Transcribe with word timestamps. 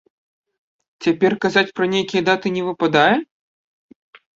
Цяпер 1.05 1.31
казаць 1.47 1.65
пра 1.81 1.85
нейкія 1.95 2.21
даты 2.33 2.47
не 2.59 2.67
выпадае? 2.73 3.09